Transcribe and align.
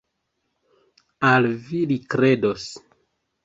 Al 1.31 1.47
vi 1.67 1.85
li 1.95 2.01
kredos! 2.17 2.69